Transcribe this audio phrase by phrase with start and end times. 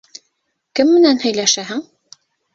[0.79, 1.87] Кем менән һөйләшәһең?